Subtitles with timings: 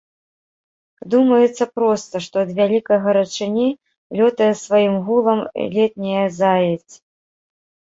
[1.13, 3.67] Думаецца проста, што ад вялікай гарачыні
[4.23, 6.95] лётае з сваім гулам летняя заедзь.